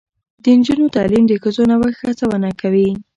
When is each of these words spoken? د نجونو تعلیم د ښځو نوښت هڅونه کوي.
د 0.43 0.45
نجونو 0.57 0.93
تعلیم 0.95 1.23
د 1.27 1.31
ښځو 1.43 1.61
نوښت 1.69 1.99
هڅونه 2.07 2.49
کوي. 2.61 2.89